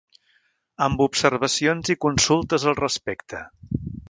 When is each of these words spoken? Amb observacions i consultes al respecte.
Amb 0.85 1.03
observacions 1.05 1.93
i 1.97 1.99
consultes 2.09 2.67
al 2.73 2.79
respecte. 2.85 3.45